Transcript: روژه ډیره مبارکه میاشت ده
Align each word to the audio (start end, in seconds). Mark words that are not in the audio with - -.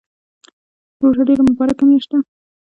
روژه 1.01 1.23
ډیره 1.29 1.43
مبارکه 1.49 1.83
میاشت 1.87 2.09
ده 2.11 2.17